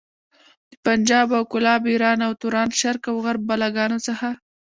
[0.71, 4.29] د پنجاب او کولاب، ايران او توران، شرق او غرب بلاګانو څخه.